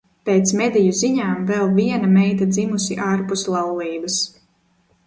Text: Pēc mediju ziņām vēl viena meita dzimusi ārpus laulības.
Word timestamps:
Pēc 0.27 0.53
mediju 0.61 0.95
ziņām 0.99 1.45
vēl 1.51 1.69
viena 1.75 2.09
meita 2.17 2.49
dzimusi 2.55 2.99
ārpus 3.13 3.47
laulības. 3.59 4.23